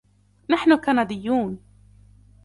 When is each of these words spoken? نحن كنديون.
نحن 0.49 0.75
كنديون. 0.75 1.59